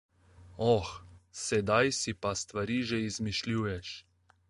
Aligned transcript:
Oh, 0.73 0.81
sedaj 1.43 1.85
si 1.99 2.17
pa 2.25 2.35
stvari 2.43 2.81
že 2.93 3.05
izmišljuješ. 3.11 3.95